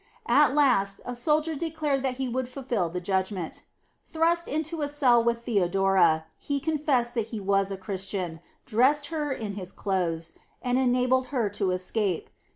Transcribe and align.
At 0.25 0.55
last 0.55 0.99
a 1.05 1.13
soldier 1.13 1.53
declared 1.53 2.01
that 2.01 2.15
he 2.15 2.27
would 2.27 2.49
fulfill 2.49 2.89
the 2.89 2.99
judgment. 2.99 3.61
Thrust 4.03 4.47
into 4.47 4.81
a 4.81 4.89
cell 4.89 5.23
with 5.23 5.43
Theodora, 5.43 6.25
he 6.39 6.59
confessed 6.59 7.13
that 7.13 7.27
he 7.27 7.39
was 7.39 7.71
a 7.71 7.77
Christian, 7.77 8.39
dressed 8.65 9.09
her 9.13 9.31
in 9.31 9.53
his 9.53 9.71
clothes, 9.71 10.33
and 10.59 10.79
enabled 10.79 11.27
her 11.27 11.49
to 11.51 11.69
escape. 11.69 12.31